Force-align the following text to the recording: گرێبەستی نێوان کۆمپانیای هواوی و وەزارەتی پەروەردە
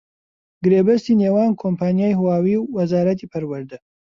گرێبەستی 0.63 1.19
نێوان 1.21 1.51
کۆمپانیای 1.61 2.17
هواوی 2.19 2.55
و 2.59 2.69
وەزارەتی 2.77 3.29
پەروەردە 3.31 3.77